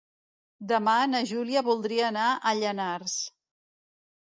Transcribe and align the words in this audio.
Demà 0.71 0.95
na 1.11 1.21
Júlia 1.33 1.63
voldria 1.69 2.09
anar 2.15 2.25
a 2.33 2.55
Llanars. 2.63 3.21